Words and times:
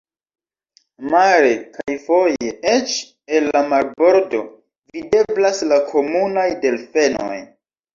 Mare 1.11 1.51
kaj 1.75 1.97
foje 2.07 2.55
eĉ 2.73 2.95
el 3.37 3.53
la 3.53 3.63
marbordo 3.77 4.43
videblas 5.01 5.67
la 5.73 5.83
komunaj 5.95 6.53
delfenoj. 6.69 7.35